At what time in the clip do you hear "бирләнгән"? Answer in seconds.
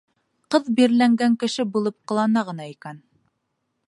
0.79-1.35